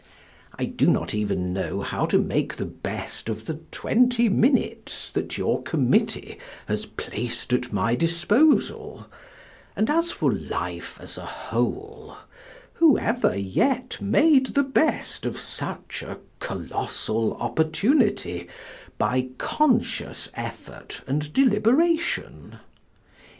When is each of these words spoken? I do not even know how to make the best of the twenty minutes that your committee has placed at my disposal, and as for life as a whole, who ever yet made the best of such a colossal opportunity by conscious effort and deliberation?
I 0.57 0.65
do 0.65 0.87
not 0.87 1.13
even 1.13 1.53
know 1.53 1.81
how 1.81 2.07
to 2.07 2.17
make 2.17 2.55
the 2.55 2.65
best 2.65 3.29
of 3.29 3.45
the 3.45 3.59
twenty 3.71 4.29
minutes 4.29 5.11
that 5.11 5.37
your 5.37 5.61
committee 5.61 6.39
has 6.65 6.87
placed 6.87 7.53
at 7.53 7.71
my 7.71 7.93
disposal, 7.93 9.05
and 9.75 9.91
as 9.91 10.09
for 10.09 10.33
life 10.33 10.97
as 10.99 11.19
a 11.19 11.25
whole, 11.27 12.17
who 12.73 12.97
ever 12.97 13.37
yet 13.37 14.01
made 14.01 14.47
the 14.47 14.63
best 14.63 15.27
of 15.27 15.37
such 15.37 16.01
a 16.01 16.17
colossal 16.39 17.35
opportunity 17.35 18.47
by 18.97 19.27
conscious 19.37 20.29
effort 20.33 21.03
and 21.05 21.31
deliberation? 21.31 22.57